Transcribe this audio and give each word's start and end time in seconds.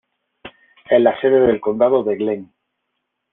Es 0.89 0.99
la 0.99 1.21
sede 1.21 1.41
del 1.41 1.61
condado 1.61 2.03
de 2.03 2.15
Glenn. 2.15 2.51